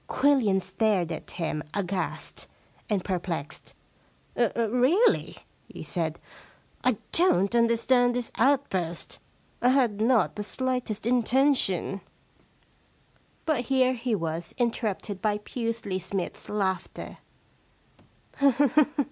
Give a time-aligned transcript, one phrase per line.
[0.07, 2.47] Quillian stared at him aghast
[2.89, 3.75] and perplexed.
[4.09, 6.17] * Really,' he said,
[6.51, 9.19] * I don't understand this outburst.
[9.61, 12.01] I had not the slightest inten tion'
[13.45, 17.19] But here he was interrupted by Pusely Smythe's laughter.